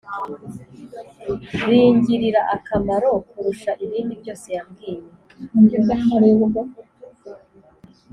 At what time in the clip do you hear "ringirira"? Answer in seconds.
1.67-2.41